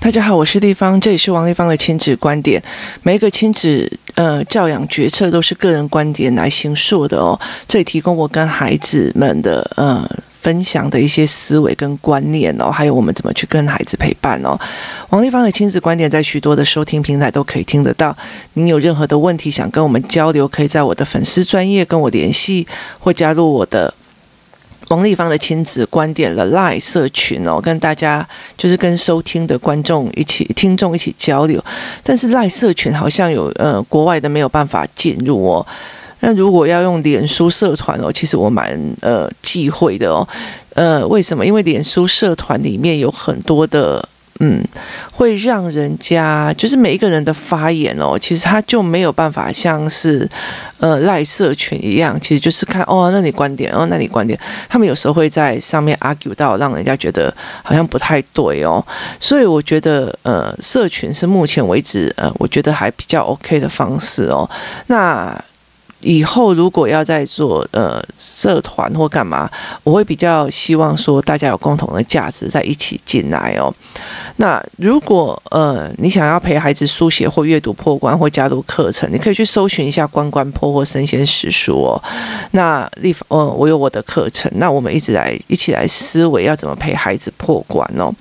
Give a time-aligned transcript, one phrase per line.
[0.00, 2.60] 大家好，我是丽芳，这里是王丽芳的亲子观点。
[3.02, 7.38] 每一个亲子呃教养决策都是个人观点来形塑的哦。
[7.68, 10.04] 这里提供我跟孩子们的呃
[10.40, 14.58] 分享的一些思维跟观念哦，还有我们怎么去跟孩子陪伴哦。
[15.10, 18.14] 王丽芳的亲子观点在许多的收听平台都可以听得到。
[18.54, 22.66] 您有任何的问题想跟我们交流，可以在我的粉丝专业跟我联系，
[22.98, 23.94] 或加入我的。
[24.92, 28.26] 王立芳的亲子观点的赖社群哦，跟大家
[28.58, 31.58] 就是跟收听的观众一起、听众一起交流。
[32.02, 35.66] 但是赖社群好像有呃国外的没有办法进入哦。
[36.20, 40.28] 那如果要用脸书社团哦，其实我蛮呃忌讳的哦。
[40.74, 41.46] 呃，为什么？
[41.46, 44.06] 因为脸书社团里面有很多的。
[44.40, 44.62] 嗯，
[45.12, 50.28] 会让人家就是每一个人的发言哦，其实他就没有办法像是
[50.78, 57.32] 呃赖社群一样，其实就是看哦，那你观点哦，那你观点，他们有时候会在上面 argue 到，让人家觉得
[57.62, 58.84] 好像不太对哦，
[59.20, 64.48] 所以我觉得呃社群是目前为止呃我觉得还比较 OK 的方式哦，
[64.86, 65.42] 那。
[66.02, 69.50] 以后如果要再做呃社团或干嘛，
[69.82, 73.72] 我会比较希望说大家有共同的价值在一起进来哦。
[74.36, 82.02] 那如果呃你想要陪孩子书写或阅读破关或加入课程，你可以去搜寻一下关关破或生鲜识书哦。
[82.50, 88.12] 那立呃我有我的课程，那我们一直来一起来思维要怎么陪孩子破关哦。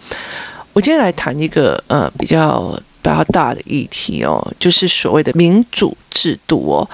[0.74, 2.78] 我今天来谈一个呃比较。
[3.02, 6.90] 比较大的议题哦，就是所谓的民主制度哦。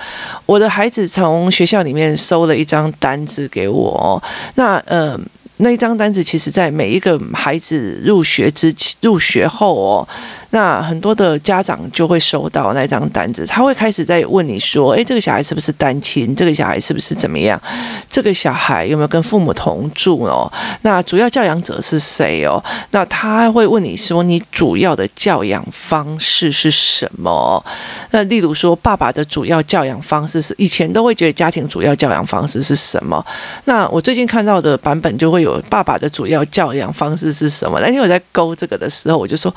[0.45, 4.21] 我的孩子从学校里面收了一张单子给我哦，
[4.55, 5.23] 那嗯。
[5.57, 10.07] 那一张单子，其实在每一个孩子入学之、入学后哦，
[10.51, 16.35] 那很多的家长就会收到那张单子，他会开始在问你说：“诶，这个小孩是不是单亲？
[16.35, 17.59] 这个小孩是不是怎么样？
[18.07, 20.51] 这个小孩有没有跟父母同住哦？
[20.83, 22.63] 那主要教养者是谁哦？
[22.91, 27.63] 那他会问你说：你主要的教养方式是什么？
[28.11, 33.25] 那例如说，爸爸的主要教养方式是以前都会觉得家庭主要教养方式是什么？
[33.65, 37.79] 那我最近看到的版本就会爸爸的主要教养方式是什么？
[37.79, 39.53] 那天我在勾这个的时候，我就说，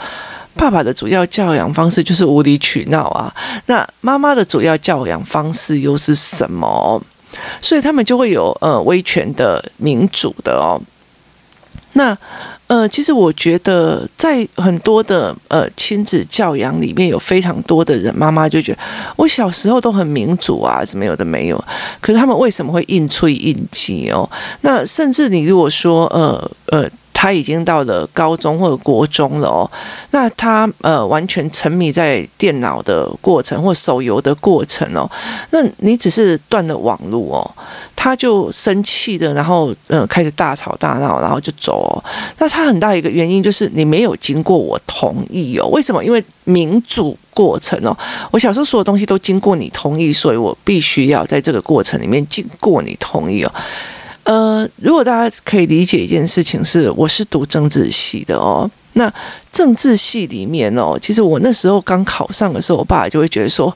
[0.55, 3.33] 爸爸的主要教养方式就是无理取闹啊。
[3.67, 7.03] 那妈妈的主要教养方式又是什么？
[7.61, 10.81] 所以他们就会有呃威权的、民主的哦。
[11.93, 12.17] 那
[12.71, 18.79] 呃，其实我觉得在很多的呃亲子教养里面，有非常多的人妈妈就觉得
[19.17, 21.65] 我小时候都很民主啊，什么有的没有？
[22.01, 24.31] 可是他们为什么会硬吹硬挤哦？
[24.61, 26.89] 那甚至你如果说呃呃。
[27.21, 29.71] 他已经到了高中或者国中了哦，
[30.11, 35.07] 那他呃完全沉迷在电脑的过程或手游的过程哦，
[35.51, 37.45] 那你只是断了网络哦，
[37.95, 41.93] 他就生气的，然后呃开始大吵大闹，然后就走哦。
[42.39, 45.67] 那他很大一个原因就是你没有经过我同意哦。
[45.67, 46.03] 为什么？
[46.03, 47.95] 因为民主过程哦，
[48.31, 53.53] 我小时候所有东西都经过你同意，所以我必须要在这个过程里面经过你同意哦。
[54.25, 58.71] 呃，如果大家可以理解一件事情是，我是读政治系的哦。
[58.95, 59.13] 那
[59.53, 63.75] 政治系里面哦，其实我那时候刚考上的时候，我爸就会觉得说，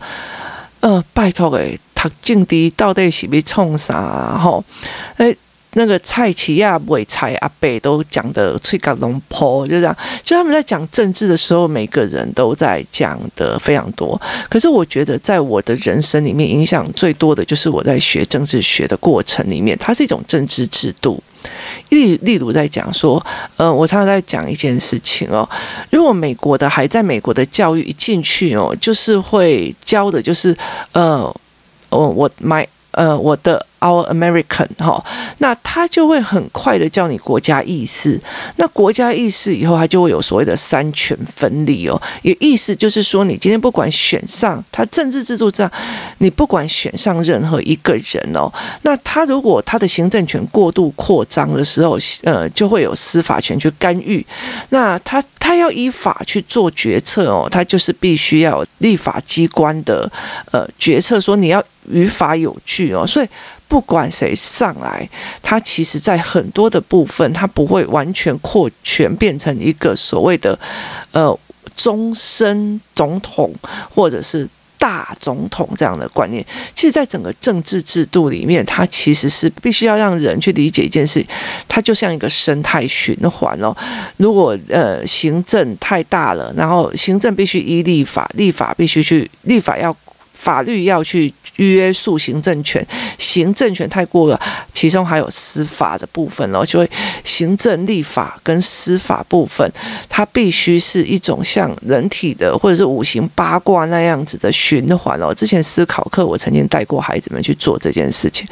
[0.80, 4.38] 呃，拜托诶，读政治到底是被冲啥？
[4.38, 4.64] 吼，
[5.16, 5.36] 诶。
[5.74, 9.96] 那个蔡奇亚、伟才阿伯都讲的吹嘎隆坡，就这样。
[10.22, 14.20] 就他们在讲政治的时候，每个人都在讲的非常多。
[14.48, 21.22] 可是我觉得，在我的人生里面，影响最多的就是我在学政治学的过程里面，它是一种政治制度。
[21.90, 23.24] 例例如在讲说，
[23.56, 25.48] 呃，我常常在讲一件事情哦，
[25.90, 30.56] 如果美国的还在美国的教育一进去哦，就是会教的就是，
[30.92, 31.22] 呃，
[31.90, 32.66] 我我买。
[32.96, 35.04] 呃，我的 Our American 哈，
[35.38, 38.18] 那他就会很快的叫你国家意识。
[38.56, 42.00] 那国家意识以后，他就会有所谓的三权分立哦。
[42.22, 45.70] 也意思就是说，你今天不管选上他政治制度这样，
[46.18, 48.50] 你不管选上任何一个人哦，
[48.82, 54.24] 那他如果他的行政权过度扩张的时候，呃，就会有司法权去干预。
[54.70, 60.10] 那他他要依法去做决策哦，他就是必须要立法机关的
[60.52, 61.62] 呃决策，说你要。
[61.90, 63.28] 于法有据哦，所以
[63.66, 65.08] 不管谁上来，
[65.42, 70.56] 他其实在很多的部分，他不会完全扩权变成一个所谓的
[71.12, 71.36] 呃
[71.76, 73.52] 终身总统
[73.92, 76.44] 或者是大总统这样的观念。
[76.74, 81.24] 其实，在整个政治制度里面，它其实是必须要让人去理解一件事，
[81.66, 83.74] 它就像一个生态循环哦。
[84.18, 89.96] 如果呃行政太大了，然后行政必须依立法，立法必须去立法要。
[90.44, 92.86] 法律要去约束行政权，
[93.18, 94.38] 行政权太过了，
[94.74, 96.90] 其中还有司法的部分哦，就会
[97.24, 99.66] 行政、立法跟司法部分，
[100.06, 105.32] 它必须是一种像人体的或者是五行八卦那样子的循环哦。
[105.32, 108.46] 之前思考课我曾经带过孩子们去做这件事情，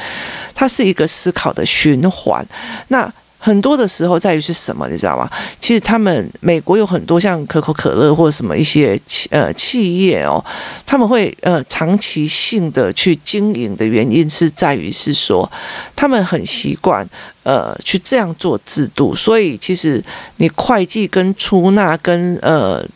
[0.55, 2.43] 它是一个思考的循环。
[2.88, 3.12] 那
[3.44, 5.29] 很多的时候在于是什么，你知道吗？
[5.59, 10.43] 其实他们美国有很多像可口可乐或者什么一些企呃企业哦，
[10.87, 15.50] 他们会呃长期性的去经营的原因是在于是说
[15.97, 17.05] 他们很习惯
[17.43, 20.00] 呃去这样做制度，所以其实
[20.37, 22.87] 你会计跟出纳跟呃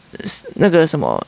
[0.54, 1.20] 那个什么。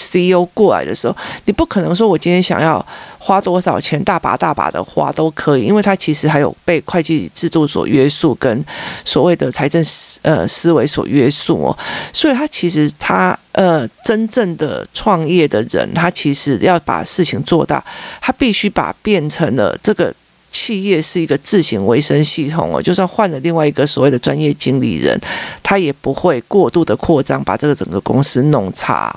[0.00, 2.84] CEO 过来的时候，你不可能说我今天想要
[3.18, 8.64] 花多少钱，大把大把的花都可以，因为他其实还有被会计制度所约束，跟
[9.04, 11.78] 所谓的财政思呃思维所约束哦，
[12.12, 17.84] 所以他其实他呃真正的创业的人，他其实要把事情做大，
[18.20, 20.14] 他必须把变成了这个。
[20.50, 25.18] 企业是一个自行维生系统哦，就算换了另外一个所谓的专业经理人，
[25.62, 29.10] 他也不会过度的扩张，把这个整个公司弄差。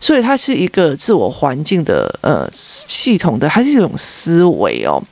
[0.00, 5.02] 所以它是一个自我环境的呃系统的，它是一种思维哦。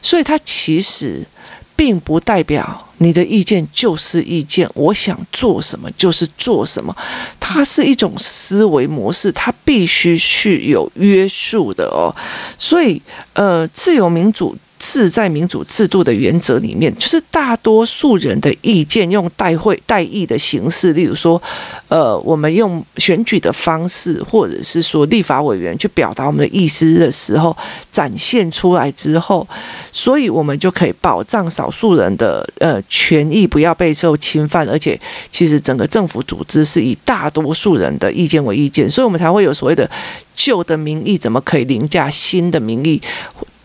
[0.00, 1.26] 所以它其实
[1.74, 6.96] 并不代表你的意见就是意见，我想做什么就是做什么。
[7.40, 12.14] 它是一种思维模式，它必须是有约束的哦。
[12.58, 13.00] 所以
[13.32, 14.56] 呃，自由民主。
[14.84, 21.40] 是在民主制度的原则里面，就是大多数人的意见用代会代议的形式，例如说，
[21.88, 27.56] 呃，我们用选举的方式，或者是说立法委员去表达我们的意思的时候，
[27.90, 29.48] 展现出来之后，
[29.90, 35.00] 所以我们就可以保障少数人的呃权益不要被受侵犯，而且
[35.30, 39.90] 其实整个政府组织是以大多数人的意见为意见，所以我们才会有所谓的
[40.34, 43.00] 旧的民意怎么可以凌驾新的民意。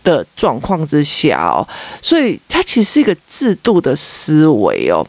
[0.02, 1.66] 的状况之下哦，
[2.00, 5.06] 所以它其实是一个制度的思维哦，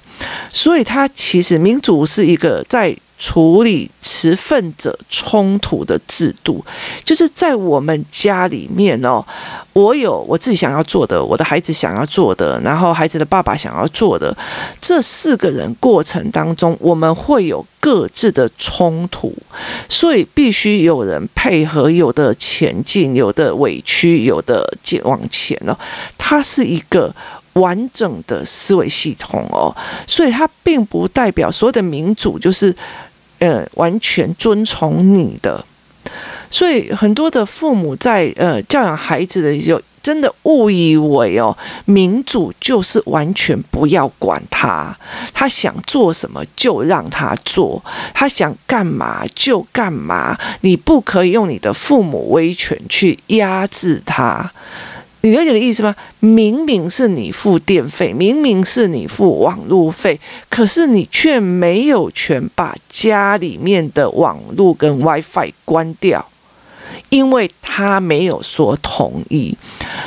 [0.50, 6.66] 所以它其实民主是一个在处理持份者冲突的制度，
[7.06, 9.24] 就是在我们家里面哦，
[9.74, 14.36] 我有我自己想要做的，我的孩子想要做的，然后孩子的爸爸想要做的，
[14.82, 19.32] 这四个人过程当中，我们会有各自的冲突，
[19.88, 24.68] 所以必须有人配合，有的前进，有的委屈，有的
[25.04, 25.78] 往前哦，
[26.18, 27.14] 它是一个。
[27.56, 29.76] 完整的思维系统哦，
[30.08, 32.74] 所以它并不代表所有的民主就是，
[33.42, 35.66] 呃，完全遵从你的。
[36.50, 41.56] 所以很多的父母在呃教养孩子的时候，真的误以为哦，
[41.86, 44.94] 民主就是完全不要管他，
[45.34, 47.82] 他想做什么就让他做，
[48.14, 54.52] 他想干嘛就干嘛，你不可以用你的父母威权去压制他。
[55.24, 55.96] 你了解的意思吗？
[56.20, 60.20] 明明是你付电费，明明是你付网路费，
[60.50, 66.28] 可是你却没有权把家里面的网路跟 WiFi 关掉。
[67.10, 69.56] 因为他没有说同意，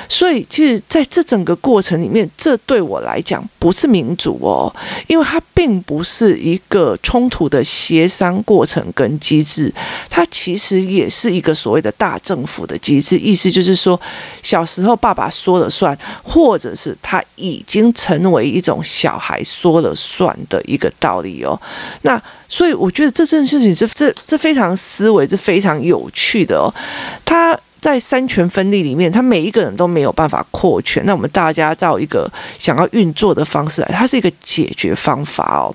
[0.08, 4.74] 所以其实在这整个过程里面，这对我来讲不是民主哦，
[5.06, 9.72] 因为它并不是一个冲突的协商过程跟机制，
[10.10, 13.18] 它其实也是一个所谓的大政府的机制。
[13.18, 13.98] 意思就是说，
[14.42, 21.58] 小时候爸爸说了算，或者是他已经成为一种小孩说了算的一个道理哦。
[22.02, 22.20] 那
[22.54, 26.72] 所以我觉得这件事情是这这非常思维是非常有趣的哦。
[27.24, 31.04] 他在三权分立里面，他每一个人都没有办法扩权。
[31.04, 35.74] 那我们大家照一个想要运作的方式来，它是一个解决方法哦。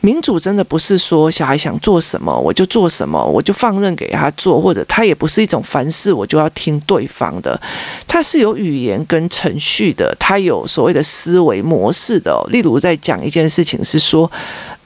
[0.00, 7.60] 民主真的不是说小孩想做什么我就做什么，我就放任给他做，或者他也不是一种凡事我就要听对方的。
[8.08, 12.42] 他是有语言跟程序的，他有所谓的思维模式的。
[12.48, 14.32] 例如在讲一件事情是说，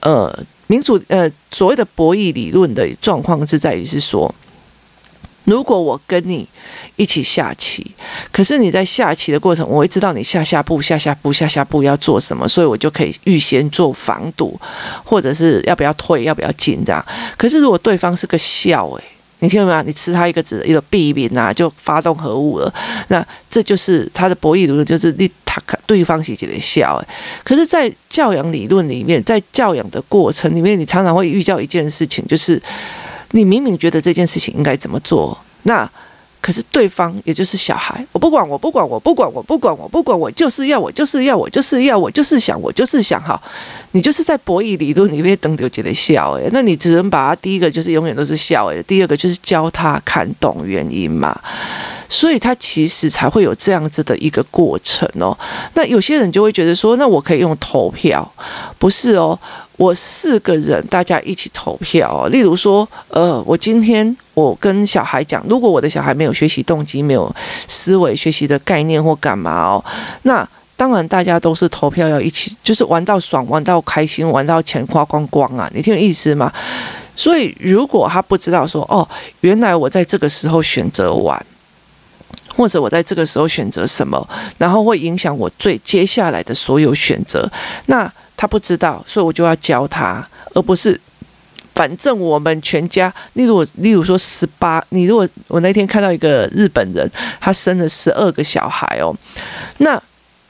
[0.00, 0.36] 呃。
[0.74, 4.34] 民主呃，所谓的博弈理论的状况是在于是说，
[5.44, 6.48] 如果我跟你
[6.96, 7.92] 一起下棋，
[8.32, 14.60] 可是你在下棋的过程，我会知道你下下步、下下步、下下步要做什么，所以我就可以预先做防堵，
[15.04, 17.06] 或者是要不要退、要不要进这样。
[17.36, 19.04] 可是如果对方是个笑诶。
[19.44, 19.82] 你听到没有？
[19.82, 22.74] 你吃他一个子，一个弊病啊，就发动核武了。
[23.08, 27.06] 那这就是他的博弈理论，就是你他看对方是觉得笑诶。
[27.44, 32.60] 可是，在教养理论里面，在教养的过程里面，你常常会遇到一件事情，就是
[33.32, 35.88] 你明明觉得这件事情应该怎么做，那。
[36.44, 43.40] 可是对方也就是小孩，我不管，我不管，我不管，我不管，我不管，我就是要，我就是要，我就是要，我就是想，我就是想，哈，
[43.92, 51.34] 你就是在博弈理论里面等丢觉得笑诶，那你只能把他第一个就是永远都是笑诶，第二个就是教他看懂原因嘛。
[52.08, 55.36] 所以他其实才会有这样子的一个过程哦。
[55.74, 58.28] 那有些人就会觉得说，那我可以用投票，
[58.78, 59.38] 不是哦？
[59.76, 62.28] 我四个人大家一起投票哦。
[62.28, 67.34] 例如说，呃，我今天我跟小孩讲，如果我的小孩没有学习动机，没有
[67.66, 69.84] 思维学习的概念或干嘛哦，
[70.22, 75.68] 那当然大家都是投票要一起，就是玩到爽，玩到开心，玩到钱花光光啊！
[75.74, 76.52] 你听有意思吗？
[77.16, 79.08] 所以如果他不知道说，哦，
[79.40, 81.44] 原来我在这个时候选择玩。
[82.56, 87.50] 或者我在这个时候选择什么，然后会影响我最接下来的所有选择。
[87.86, 91.00] 那他不知道，所以我就要教他，而不是
[91.74, 93.12] 反正我们全家。
[93.34, 99.14] 例如，例如说十八，你如果我那天看到一个日本人，他生了十二个小孩哦，
[99.78, 100.00] 那。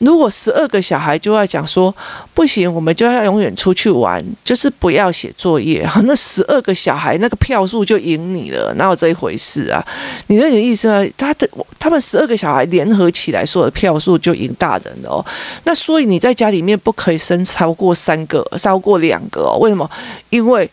[0.04, 1.94] 如果十二个小孩就要讲说
[2.34, 5.88] 不行，我们就要永远出去玩，就是不要写作业。
[6.04, 9.84] 那十二个小孩那个票数就赢你了，哪有这一回事啊？
[10.26, 11.04] 你那个意思啊？
[11.16, 15.24] 他的他们十二个小孩联合起来说的票数就赢大人了哦。
[15.64, 19.58] 那所以你在家里面不可以生超过三个，超过两个哦。
[19.58, 19.90] 为什么？
[20.30, 20.70] 因为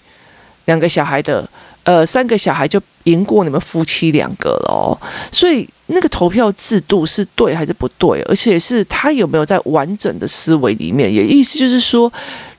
[0.66, 1.48] 两个小孩的。
[1.92, 4.98] 呃，三个小孩就赢过你们夫妻两个了哦，
[5.30, 8.22] 所以那个投票制度是对还是不对？
[8.30, 11.14] 而且是他有没有在完整的思维里面？
[11.14, 12.10] 也意思就是说，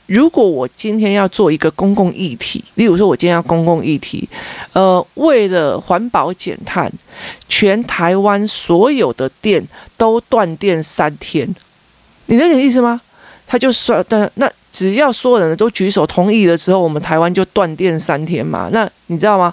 [0.04, 4.28] 如果我今天要做一个公共议题，例如说我今天要公共议题，
[4.74, 6.92] 呃，为了环保减碳，
[7.48, 11.48] 全台湾所有的电都断电三天，
[12.26, 13.00] 你能有意思吗？
[13.46, 14.50] 他就说的那。
[14.72, 18.70] 只要所有人都举手同意了之后，我们台湾就断电三天嘛。
[18.72, 19.52] 那你知道吗？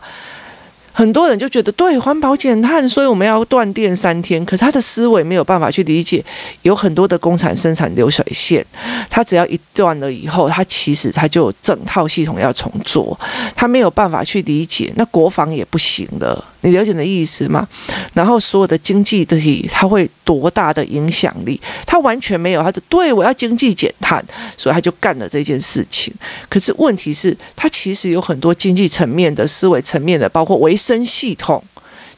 [0.93, 4.43] 很多人就觉得对环保减碳，所以我们要断电三天。
[4.45, 6.23] 可是他的思维没有办法去理解，
[6.61, 8.65] 有很多的工厂生产流水线，
[9.09, 13.19] 他只要一断了以后，他其实他就整套系统要重做，
[13.53, 14.91] 他没有办法去理解。
[14.95, 16.41] 那国防也不行的。
[16.61, 17.67] 你了解的意思吗？
[18.13, 21.59] 然后所有的经济体，它会多大的影响力？
[21.85, 24.23] 它完全没有，它就对我要经济减碳，
[24.57, 26.13] 所以他就干了这件事情。
[26.49, 31.63] 可是问题是，它其实有很多经济层面的思维层面的，包括维生系统，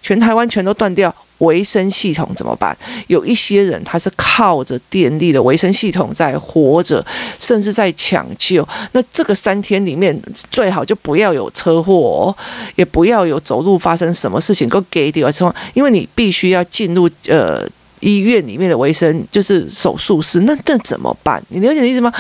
[0.02, 1.14] 全台湾全都断掉。
[1.42, 2.76] 维生系统怎么办？
[3.08, 7.06] 有一些人他是靠着电力的维生系统在活着，
[7.40, 8.68] 甚至在抢救。
[8.94, 10.20] 那这个三天里面
[10.50, 12.36] 最好就不要有车祸，
[12.76, 17.68] 也不要有走路发生什么事情，够给掉之后，因为你必须要进入呃
[18.00, 21.44] 医院里面的维生就是手术室，那那怎么办？
[21.50, 22.14] 你了解的意思吗？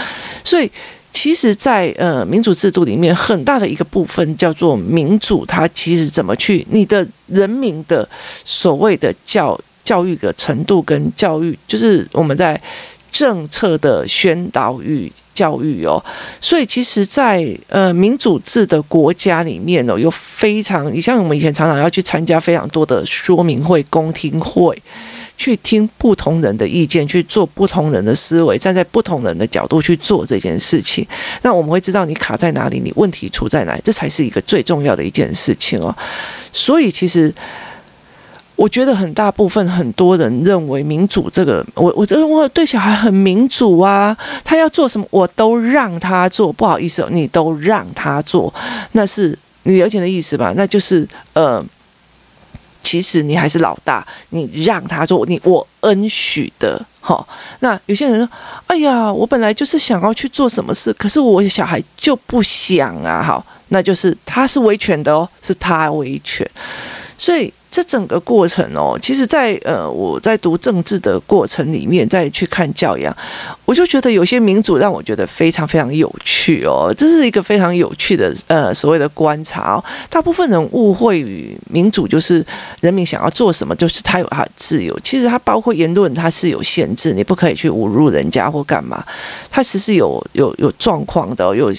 [0.43, 0.69] 所以。
[1.13, 5.45] 其实在，呃民主制度里面，很大的一个部分叫做民主。
[5.45, 8.07] 它其实怎么去你的人民的
[8.45, 12.59] 所谓的教教育的程度跟教育，就是我们在
[13.11, 16.03] 政策的宣导与教育哦。
[16.39, 24.81] 所以其实在，在呃民主制的国家里面哦，有非常，你像我们以前常常要去参加非常多的说明会、公听会。
[25.41, 31.03] 去听不同人的意见，去做不同人的思维，站在不同人的角度去做这件事情，
[31.41, 35.95] 那我们会知道你卡在哪里，你问题出在哪，这才是一个最重要的一件事情哦。
[36.53, 37.33] 所以，其实
[38.55, 48.53] 我觉得很大部分很多人认为民主这个，我我觉得我对小孩很民主啊，他要做什么我都让他做，不好意思，你都让他做，
[48.91, 50.53] 那是你了解的意思吧？
[50.55, 51.65] 那就是呃。
[52.81, 57.25] 其实你还是老大，你让他做，你我恩许的，哈。
[57.59, 58.29] 那有些人说
[58.67, 66.49] ：“哎呀，我本来就是想要去做什么事，可是我小孩就不想啊。”好，那就是他是维权的哦，是他维权，
[67.17, 67.53] 所以。
[67.71, 73.15] 这整个过程哦，其实在，呃我在读政治的过程里面，再去看教养，
[73.63, 76.93] 我就觉得有些民主让我觉得非常非常有趣哦。
[76.97, 79.83] 这是一个非常有趣的呃所谓的观察哦。
[80.09, 82.45] 大部分人误会于民主就是
[82.81, 84.99] 人民想要做什么，就是他有他的自由。
[85.01, 89.01] 其实他包括言论，他是有限制，你不可以去侮辱人家或干嘛。
[89.49, 91.71] 他其实有有有状况的，有。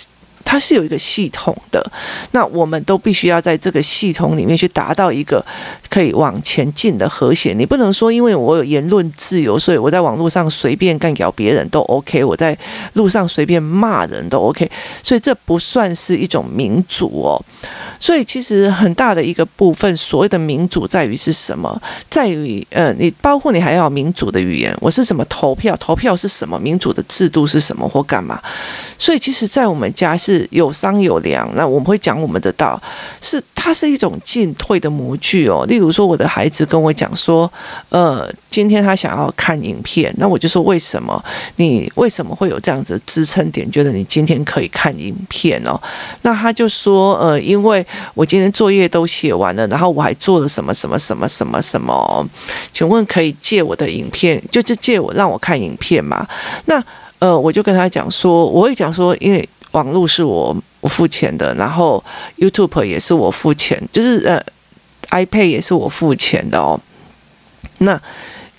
[0.45, 1.85] 它是有一个系统的，
[2.33, 5.45] 那我们都必须要在这个系统里面去达到一个
[5.89, 7.53] 可以往前进的和谐。
[7.53, 12.57] 你不能说，因为我有言论自由，所以我在网络上随便干掉别人都 OK，我在
[12.95, 14.71] 路上随便骂人都 OK，
[15.03, 17.43] 所以这不算是一种民主哦。
[17.99, 21.81] 所以其实很大的一个部分，所谓的民主在于是什么？
[22.11, 25.77] 在于呃，你包括你还要民主的语言，我是怎么投票？
[25.77, 26.59] 投票是什么？
[26.59, 27.89] 民主的制度是什么？
[27.89, 28.41] 或干嘛？
[28.99, 32.81] 所以其实，在我们家是是有商有量，那我们会讲我们的道，
[33.21, 35.65] 是它是一种进退的模具哦。
[35.69, 37.51] 例如说，我的孩子跟我讲说，
[37.91, 41.23] 呃，今天他想要看影片，那我就说为什么？
[41.57, 43.71] 你为什么会有这样子支撑点？
[43.71, 45.79] 觉得你今天可以看影片哦？
[46.23, 47.85] 那他就说，呃，因为。
[48.15, 52.29] 我今天作业都写完了，然后我还做了什么什么什么什么什么？
[52.73, 54.43] 请问可以借我的影片？
[54.51, 56.27] 就是借我让我看影片吗？
[56.67, 56.83] 那
[57.19, 62.03] 呃，我就跟他讲说，我会讲说，因为网络是我我付钱的，然后
[62.39, 64.43] YouTube 也是我付钱，就是呃
[65.11, 66.81] ，iPad 也是我付钱的哦。
[67.79, 68.01] 那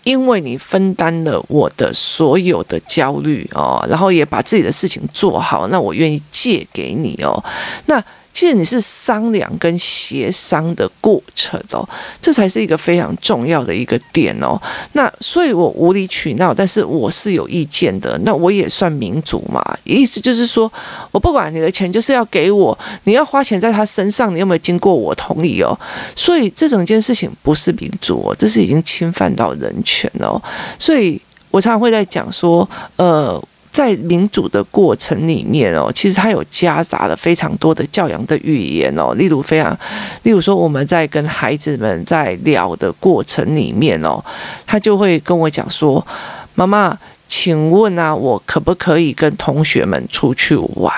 [0.03, 7.41] 因为你分担了我的所有的焦虑哦，然后也把自己的事情做好，那我愿意借给你哦。
[7.85, 8.03] 那
[8.33, 11.87] 其实你是商量跟协商的过程哦，
[12.19, 14.59] 这才是一个非常重要的一个点哦。
[14.93, 18.19] 那所以我无理取闹，但是我是有意见的。
[18.25, 20.71] 那我也算民主嘛，意思就是说
[21.11, 25.77] 我不管你的钱就是要给我，你要花钱在他身上，你有没有经过我同意哦？
[26.15, 30.41] 所以这整件事情不是民主哦，这是已经侵犯到人权哦。
[30.79, 31.21] 所以
[31.51, 33.41] 我常常会在讲说，呃。
[33.73, 39.75] 在民主的过程里面哦，其实它有夹杂了非常多的教养的语言哦，例如非常，
[40.21, 44.23] 例如说我们在跟孩子们在聊的过程里面哦，
[44.67, 46.05] 他就会跟我讲说
[46.53, 46.95] ：“妈妈，
[47.27, 50.93] 请问啊，我可不可以跟同学们出去玩？”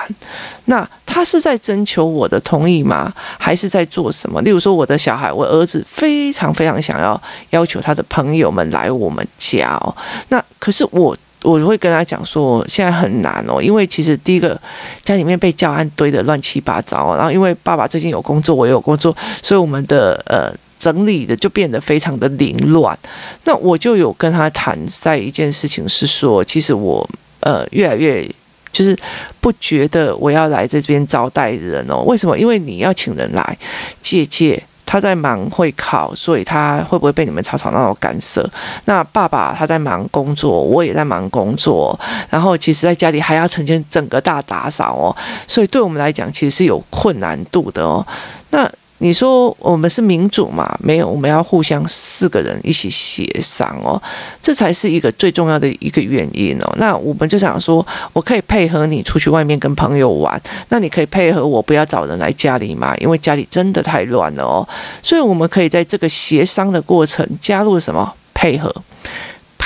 [0.66, 3.10] 那他是在征求我的同意吗？
[3.38, 4.42] 还是在做什么？
[4.42, 7.18] 例如说，我的小孩，我儿子非常非常想要
[7.50, 9.96] 要求他的朋友们来我们家哦，
[10.28, 11.16] 那可是我。
[11.46, 14.60] 我会跟他讲说，现在很难哦，因为其实第一个
[15.04, 22.98] 家里面被教案堆得乱七八糟，然后因为爸爸最近有工作，我也有工作，所以我们的呃整理的就变得非常的凌乱。
[23.44, 28.28] 那我就有跟他谈在一件事情是说，其实我呃越来越
[28.72, 28.98] 就是
[29.40, 32.36] 不觉得我要来这边招待人哦，为什么？
[32.36, 33.56] 因为你要请人来
[34.02, 34.60] 借借。
[34.86, 38.48] 他在忙会考，所以他会不会被你们吵吵闹闹干涉？
[38.86, 41.98] 那爸爸他在忙工作，我也在忙工作，
[42.30, 45.14] 然后其实在家里还要承接整个大打扫哦，
[45.46, 48.06] 所以对我们来讲其实是有困难度的哦。
[48.50, 48.66] 那。
[48.98, 50.74] 你说我们是民主嘛？
[50.82, 54.00] 没有，我们要互相四个人一起协商哦，
[54.40, 56.74] 这才是一个最重要的一个原因哦。
[56.78, 62.96] 那我们就想说，我可以配合你出去外面跟朋友玩，那你可以配合我不要找人来家里嘛？
[62.96, 64.66] 因为家里真的太乱了哦。
[65.02, 68.14] 所以我们可以在这个协商的过程加入什么？
[68.32, 68.74] 配合。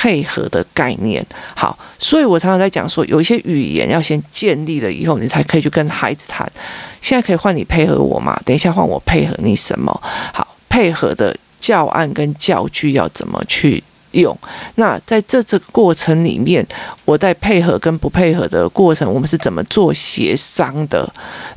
[0.01, 1.23] 配合的概念，
[1.55, 6.51] 好，所以我常常在讲说，有一些语言要先建立了以后，你才可以去跟孩子谈。
[7.01, 8.35] 现在可以换你配合我吗？
[8.43, 9.95] 等一下换我配合你什么？
[10.33, 13.83] 好，配合的教案跟教具要怎么去
[14.13, 14.35] 用？
[14.73, 16.65] 那在这这个过程里面，
[17.05, 21.07] 我在配合跟不配合的过程，我们是怎么做协商的？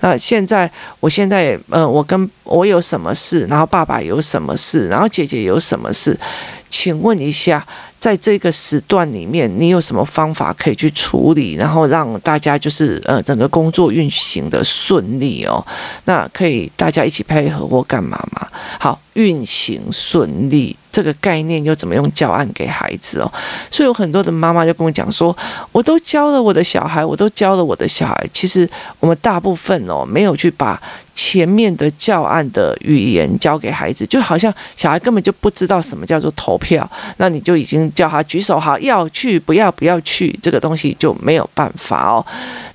[0.00, 6.14] 那现在，我现在，呃，我跟我有什么事，然后爸爸有什么事，然后姐姐有什么事？
[6.74, 7.64] 请问一下。
[8.00, 15.64] 在这个时段里面，你有什么方法可以去处理，然后让大家就是呃整个工作运行的顺利哦？
[16.04, 18.46] 那可以大家一起配合或干嘛嘛？
[18.78, 23.32] 好，运行顺利这个概念又怎么用教案给孩子哦？
[23.70, 25.34] 所以有很多的妈妈就跟我讲说，
[25.72, 28.28] 我都教了我的小孩，我都教了我的小孩。
[28.34, 28.68] 其实
[29.00, 30.78] 我们大部分哦没有去把。
[31.14, 42.24] 前面的教案的语言教给孩子，就好像小孩根本就不知道什么叫做投票，那你就已经叫他举手好，要去不要不要去，这个东西就没有办法哦。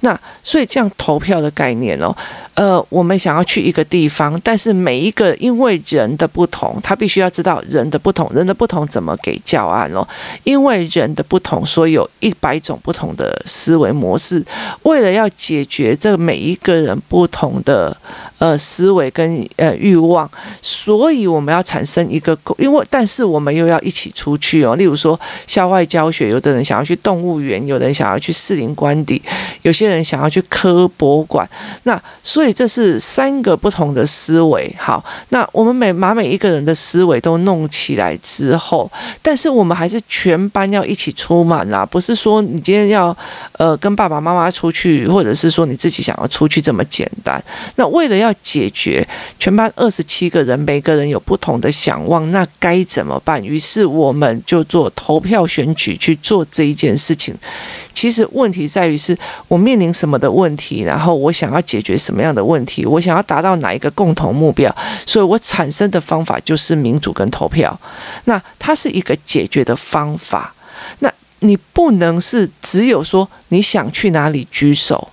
[0.01, 2.15] 那所以这样投票的概念哦。
[2.55, 10.05] 呃，我们想要去一个地方，但是每一个因为人的不同，他必须要知道人的不同，人的不同怎么给教案哦？
[10.43, 14.45] 因为人的不同，所以有一百种不同的思维模式。
[14.83, 17.95] 为了要解决这每一个人不同的
[18.39, 20.29] 呃思维跟呃欲望，
[20.61, 24.75] 所以我们要产生一个，因为但是我们又要一起出去哦。
[24.75, 29.21] 例如说校外教学，有的人想要去动物园，有的人想要去士林官邸，
[29.61, 31.49] 有些人想要去科博馆，
[31.83, 32.49] 那所以。
[32.59, 34.75] 这是三个不同的思维。
[34.77, 43.15] 好，那我们每把每一个人的思维都弄起来之后，但是我们还是全班要一起出门啦，不是说你今天要
[43.53, 47.41] 呃跟爸爸妈妈出去，或者是说你自己想要出去这么简单。
[47.75, 49.05] 那为了要要解决
[49.39, 53.43] 全班二十七个人，每个人有不同的想望，那该怎么办？
[53.43, 57.35] 于是我们就做投票选举去做这一件事情。
[57.93, 64.73] 其实问题在于是我面临什么的问题，然后我想要解决什么样的问题，我想要达到哪一个共同目标，
[65.05, 67.77] 所以我产生的方法就是民主跟投票。
[68.25, 70.53] 那它是一个解决的方法。
[70.99, 75.09] 那你不能是只有说你想去哪里举手，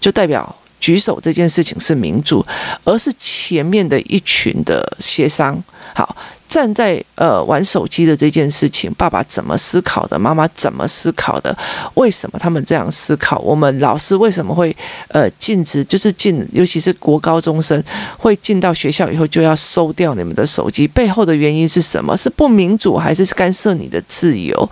[0.00, 2.44] 就代表举手这件事情是民主，
[2.84, 5.62] 而是前面的一群的协商。
[5.94, 6.16] 好。
[6.48, 10.18] 站在呃玩手机的这件事情，爸爸怎么思考的？
[10.18, 11.54] 妈妈怎么思考的？
[11.92, 13.38] 为什么他们这样思考？
[13.40, 14.74] 我们老师为什么会
[15.08, 15.84] 呃禁止？
[15.84, 17.84] 就是禁，尤其是国高中生
[18.16, 22.16] 会进到学校以后就要收掉你们的手机，背后的原因是什么？
[22.16, 24.70] 是不民主还是干涉你的自由？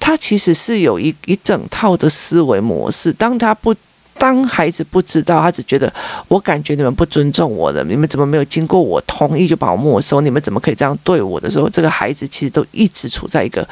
[0.00, 3.12] 他其实是有一一整套的思维模式。
[3.12, 3.74] 当他不
[4.16, 5.92] 当孩子不知道，他只觉得
[6.28, 10.20] 我感觉你们不尊重我的，你们怎么没有经过我同意就把我没收？
[10.20, 13.66] 你们怎么可以这样对我的时候，这个孩子其实都一直处在一个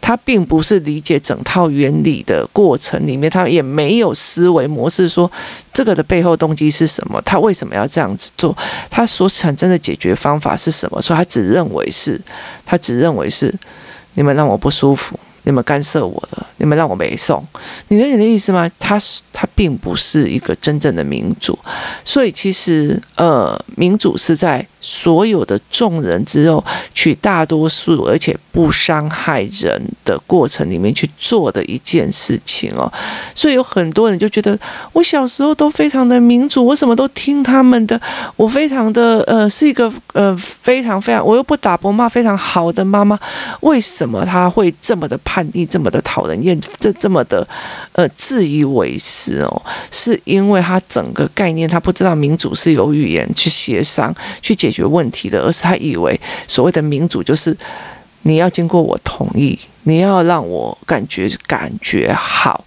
[0.00, 5.30] 他并不是理解整套原理的过程里面，他也没有思维模式说
[5.72, 8.56] 这个的背后动机是什么，他为什么要这样子做，
[8.88, 11.02] 他所产生的解决方法是什么？
[11.02, 12.18] 所以他只认为是，
[12.64, 13.54] 他只认为是
[14.14, 15.18] 你们让我不舒服。
[15.44, 17.42] 你们干涉我了，你们让我没送，
[17.88, 18.70] 你理解的意思吗？
[18.78, 19.00] 他
[19.32, 21.58] 他并不是一个真正的民主，
[22.02, 32.90] 所以其实呃，民主是在所有的众人之后取大多数，而且不伤害人的过程里面去做的一件事情哦。
[33.34, 34.58] 所以有很多人就觉得，
[34.94, 38.00] 我小时候都非常的民主，我什么都听他们的，
[38.36, 43.18] 我非常的呃是一个呃非常非常，我又不打不骂，非常好的妈妈，
[43.60, 45.18] 为什么他会这么的？
[45.22, 47.46] 叛逆这么的讨人厌，这这么的
[47.92, 49.49] 呃自以为是哦，
[49.90, 57.56] 是因为他整个概念他不知道民主是有语言去协商去解决问题的，而是他以为所谓的民主就是
[58.22, 62.64] 你要经过我同意，你要让我感觉感觉好，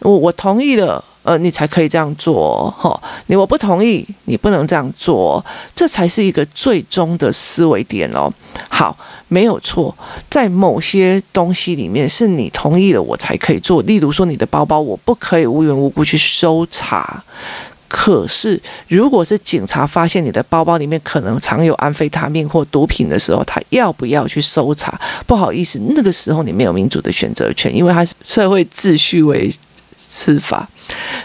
[0.00, 1.04] 我我同意了。
[1.26, 2.98] 呃，你才可以这样做，哈！
[3.26, 8.32] 你我不同意，你不能这样做，这才是一个最终的思维点哦。
[8.68, 9.92] 好，没有错，
[10.30, 13.82] 在某些东西里面是你同意了，我才可以做。
[13.82, 17.24] 例如说，你的包包，我不可以无缘无故去搜查。
[17.88, 24.96] 可是，如果是警察发现你的包包里面可能藏有安非他命或毒品的时候，他要不要去搜查？
[25.26, 29.52] 不好意思，那个时候你没有民主的选择权，因为他是社会秩序为
[29.96, 30.68] 司法。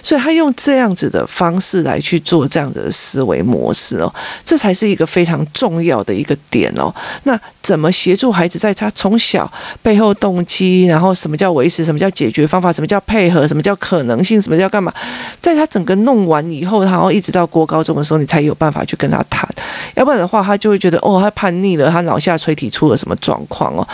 [0.01, 6.93] 所以他用这样子的方式来去做这样子的思维模式哦，这才是一个非常重要的一个点哦。
[7.23, 14.91] 那怎么协助孩子在他从小背后动机，然后什么叫维持，什么叫解决方法，什么叫配合，什么叫可能性，什么叫干嘛？
[15.39, 19.47] 在他整个弄完以后，然后一直到国高中的时候，你才有办法去跟他谈。
[19.95, 23.87] 要不然的话，他就会觉得哦，他叛逆了，他脑下垂体出了什么状况哦。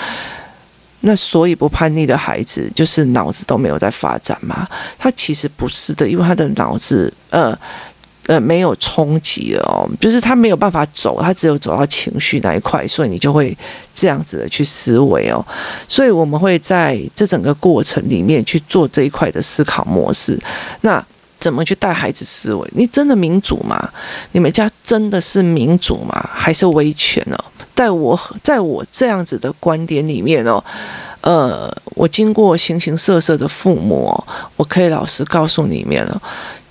[1.07, 4.67] 那所以不叛逆的孩子，就是脑子都没有在发展吗？
[4.99, 7.57] 他其实不是的，因为他的脑子呃
[8.25, 13.57] 呃没有冲击了哦，就是他没有办法走，他只有走到情绪那一块，所以你就会
[13.95, 15.39] 这样子的去思维哦。
[15.87, 20.37] 所以我们会在这整个过程里面去做这一块的思考模式。
[20.81, 21.01] 那
[21.39, 22.69] 怎么去带孩子思维？
[22.73, 23.89] 你真的民主吗？
[24.31, 26.29] 你们家真的是民主吗？
[26.33, 27.37] 还是威权呢？
[27.75, 30.63] 在我在我这样子的观点里面哦，
[31.21, 34.11] 呃，我经过形形色色的父母，
[34.55, 36.21] 我可以老实告诉你们了，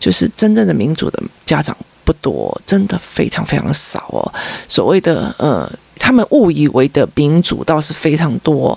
[0.01, 4.33] 就是真正的民主的家长不多，真的非常非常少哦。
[4.67, 8.77] 所谓的呃，他们误以为的民主倒是非常多。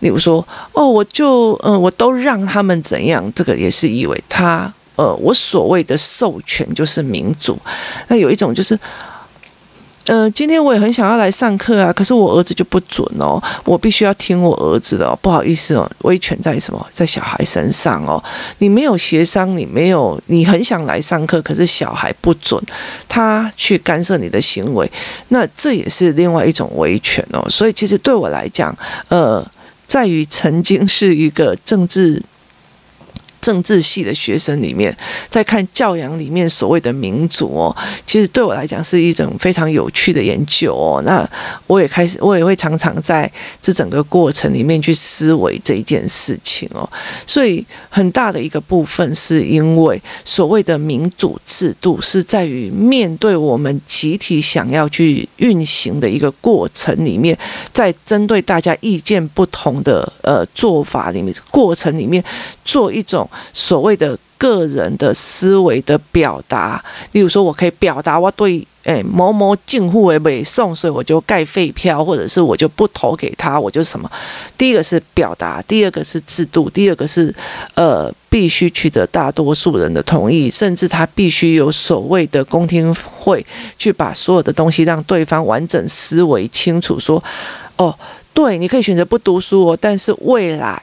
[0.00, 7.56] 例如说，哦，我就呃，我都让他们怎样，这个也是以为他呃，我所谓的授权就是民主。
[8.08, 8.78] 那有一种就是。
[10.08, 16.86] 呃，今天我也很想要来上课啊，可是我儿子就不准哦，我必须要听我儿子的哦，不好意思哦，威权在什么？
[16.90, 18.16] 在小孩身上哦，
[18.56, 22.58] 你没有协商，你没有，你很想来上课，可是小孩不准，
[23.06, 24.90] 他去干涉你的行为，
[25.28, 27.46] 那这也是另外一种威权哦。
[27.50, 28.74] 所以其实对我来讲，
[29.10, 29.46] 呃，
[29.86, 32.22] 在于曾经是一个政治。
[33.48, 34.94] 政治系的学生里面，
[35.30, 41.00] 在看教养里面所谓的民主哦，其实对我来讲是一种非常有趣的研究哦。
[41.06, 41.26] 那
[41.66, 43.30] 我也开始，我也会常常在
[43.62, 46.86] 这整个过程里面去思维这一件事情哦。
[47.24, 57.34] 所以很大的一个部分是因为所谓的民主制度是在于面对我们集体想要去运行的一个过程里面，
[57.72, 62.22] 在针对大家意见不同的呃做法里面过程里面
[62.62, 63.26] 做一种。
[63.52, 74.10] 所谓的个人的思维的表达，例如说，我可以表达我对诶某某进户为北宋，所以我就盖废票，或者是我就不投给他，我就什么。
[74.56, 77.34] 第一个是表达，第二个是制度，第二个是
[77.74, 83.44] 呃必须取得大多数人的同意，甚至他必须有所谓的公听会，
[83.76, 87.22] 去把所有的东西让对方完整思维清楚，说
[87.76, 87.94] 哦，
[88.32, 90.80] 对，你可以选择不读书哦，但是未来。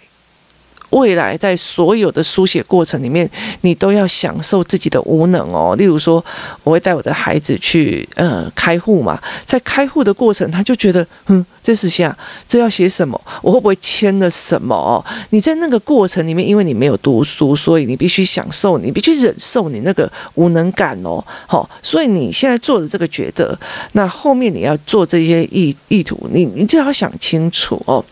[0.95, 3.29] 未来在所有的书写过程里面，
[3.61, 5.75] 你都要享受自己的无能哦。
[5.77, 6.23] 例如说，
[6.63, 12.15] 我会带我的孩子去呃开户嘛，在开户的过程，他就觉得，嗯，这是像
[12.47, 13.19] 这要写什么？
[13.41, 14.73] 我会不会签了什么？
[14.73, 21.21] 哦，你在那个过程里面，因为你没有读书，所以你必须享受，你必须忍受你那个无能感哦。
[21.45, 23.57] 好，所以你现在做的这个觉得，
[23.91, 28.03] 那后面你要做这些意意图，你你最好想清楚哦。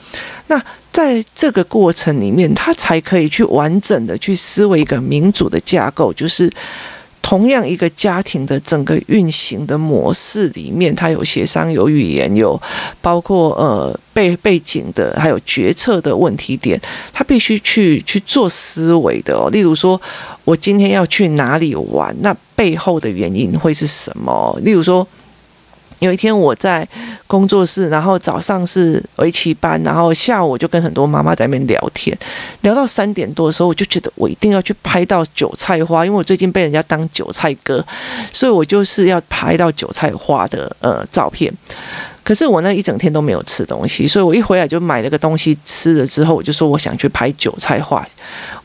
[0.48, 0.62] 那
[0.94, 6.48] 在这个过程里面，他才可以去完整的去思维一个民主的架构，就是
[7.20, 12.62] 同样一个家庭的整个运行的模式里面，它有协商、有语言、有
[13.02, 16.80] 包括呃背背景的，还有决策的问题点，
[17.12, 19.50] 他必须去去做思维的。
[19.50, 20.00] 例如说，
[20.44, 24.56] 我今天要去哪里玩，那背后的原因会是什么？
[24.64, 25.08] 例如说。
[26.04, 26.88] 有一天我在
[27.26, 32.16] 工作室，然后早上是围棋班，然后下午我就跟很多妈妈在那边聊天，
[32.62, 37.84] 聊到三点多的时候，我就觉得我一定要去拍到韭菜花，因为我最近被人家当韭菜哥，
[38.32, 41.52] 所以我就是要拍到韭菜花的呃照片。
[42.24, 48.08] 可是我那一整天都没有吃东西，所以我一回来就买了个东西吃了之后，我就说我想去拍韭菜花，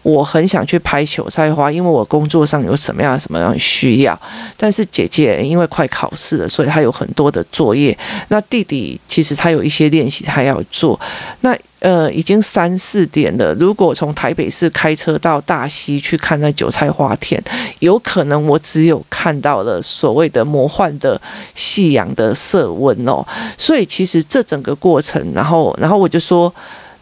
[0.02, 4.18] 我很想去拍韭菜花，因为我工作上有什么样什么样的需要。
[4.56, 7.96] 但是姐姐因为快考试了，所以她有很多的作业。
[8.28, 10.98] 那弟弟其实他有一些练习他要做。
[11.40, 13.54] 那呃，已经三四点了。
[13.54, 17.40] 如果从台北市开车到大溪去看那韭菜花田，
[17.78, 21.20] 有可能我只有看到了所谓的魔幻的
[21.54, 23.24] 夕阳的色温哦。
[23.56, 26.52] 所以其实这整个过程，然后然后我就说，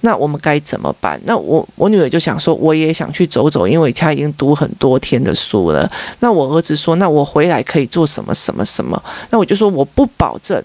[0.03, 1.19] 那我们该怎么办？
[1.25, 5.91] 那我我女儿就想说，我也想去走走，因为她已经读很多天的书了。
[6.21, 9.03] 那我儿子说，那我回来可以做什么什么什么？
[9.31, 10.63] 那我就说，我不保证。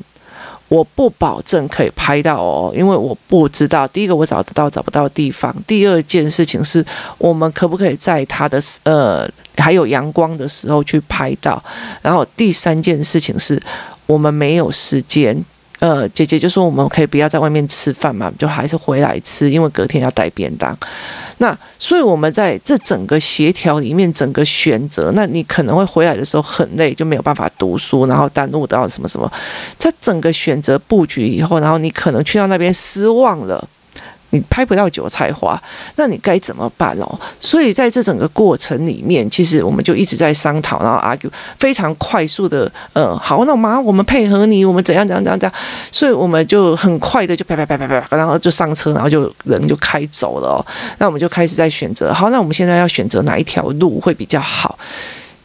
[0.71, 3.85] 我不保证可以拍到哦，因为我不知道。
[3.89, 6.83] 第一个，我找得到找不到地方；第二件事情是，
[7.17, 11.61] 我们可不可以在它的呃还有阳光的时候去拍到？
[12.01, 13.61] 然后第三件事情是，
[14.05, 15.43] 我们没有时间。
[15.81, 20.77] 呃，姐姐就说我们可以不要在外面吃饭嘛，就还是回来吃，因为隔天要带便当。
[21.39, 29.31] 那所以我们在这整个协调里面，整个选择，那你可能会回来的时候很累，就没有办法读书，然后耽误到什么什么。
[29.79, 33.67] 在整个选择布局以后，然后你可能去到那边失望了。
[34.31, 35.61] 你拍不到韭菜花，
[35.95, 37.19] 那你该怎么办哦？
[37.39, 45.53] 所以在这整个过程里面，其实我们就一直在商讨，然后 argue 非常快速的，呃，好，那妈，我们配合你，我们怎样怎样怎样怎样，
[45.91, 50.65] 所以我们就很快的就啪啪啪啪啪，然后就上车，然后就人就开走了。
[50.97, 54.77] 那我们就开始在选择，好，那我们现在要选择哪一条路会比较好？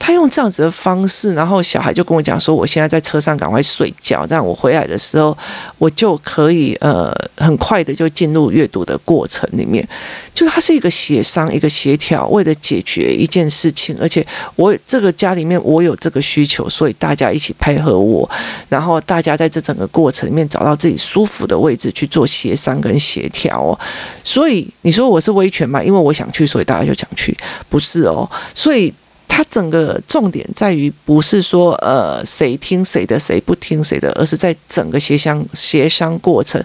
[0.06, 5.36] 他用这样子的方式，然后小孩就跟我讲说：“我现在在车上赶快睡觉，这样我回来的时候，
[5.78, 9.84] 我就可以呃很快的就进入阅读的过程里面。
[10.32, 18.30] 就是它是一个协商，一个协调，为了解决一件事情，而且我这个家里面我有这个需求，所以大家一起配合我，
[18.68, 23.76] 然后大家在这整个过程里面找到自己舒服的位置去做协商跟协调哦。
[24.22, 25.82] 所以你说我是威权吗？
[25.82, 27.36] 因为我想去，所以大家就想去，
[27.68, 28.30] 不是哦。
[28.54, 28.94] 所以。
[29.36, 36.58] 它整个重点在于，不是说呃谁听谁的，谁不听谁的，而是在整个协商协商过程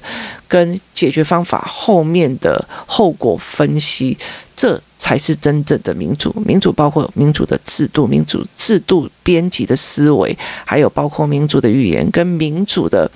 [0.47, 4.17] 跟解决方法后面的后果分析，
[4.55, 6.34] 这才是真正的民主。
[6.45, 13.12] 民主包括民主的制度、民主制度编辑的思维，还有包括民主的语言跟民主的。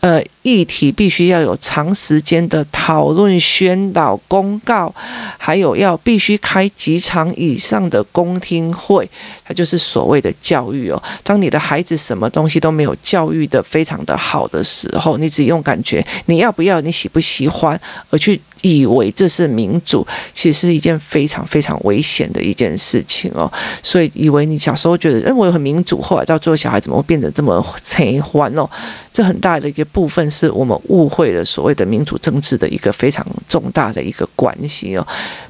[0.00, 4.94] 呃，议题必须要有长时间的讨论、宣导、公告，
[5.36, 9.08] 还有要必须开几场以上的公听会，
[9.44, 11.02] 它就是所谓的教育哦。
[11.22, 18.40] 当你的孩子什么东西都没有教育的非常的好的时候，你只用感觉，你要不要，你喜不喜欢，而去。
[18.62, 23.50] 以为这是民主，其实是一件非常非常危险的一件事情哦。
[23.82, 28.68] 所以以为你小时候觉得，哎，我很民主，后来到最后小孩怎么会变得这么贼欢哦？
[29.12, 35.06] 这很大的一个部分是我们误会了所谓的民主政治的一个非常重大的一个关系哦。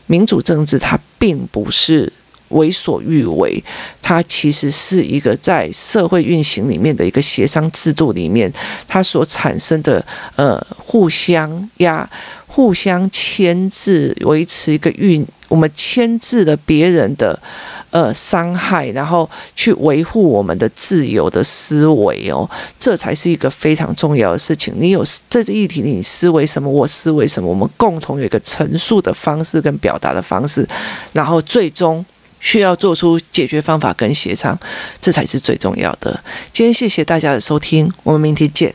[0.07, 2.13] 民主政治它并不是。
[2.51, 3.63] 为所欲为，
[4.03, 8.53] 它其实是一个在社会运行里面的一个协商制度里面，
[8.89, 12.11] 它所产生的呃互相压、
[12.53, 17.41] 互相牵制，维持一个运，我们牵制了别人的
[17.91, 24.75] 呃伤害，然后去维护我们的自由的思维哦，这才是一个非常重要的事情。
[24.77, 30.69] 你有这个议题，你思维什么，我思维什么，我们共同有一个陈述的方式跟表达的方式，
[31.13, 32.05] 然后最终。
[32.43, 34.59] 需要做出解决方法跟协商，
[34.99, 36.19] 这才是最重要的。
[36.51, 38.75] 今天谢谢大家的收听，我们明天见。